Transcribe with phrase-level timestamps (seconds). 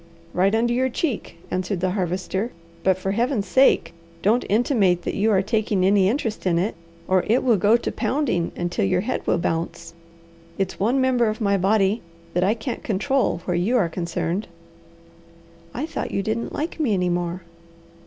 [0.33, 2.51] "Right under your cheek," answered the Harvester.
[2.83, 3.93] "But for Heaven's sake,
[4.23, 6.73] don't intimate that you are taking any interest in it,
[7.07, 9.93] or it will go to pounding until your head will bounce.
[10.57, 12.01] It's one member of my body
[12.33, 14.47] that I can't control where you are concerned."
[15.71, 17.41] "I thought you didn't like me any more."